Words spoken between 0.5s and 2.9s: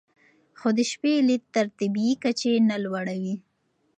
خو د شپې لید تر طبیعي کچې نه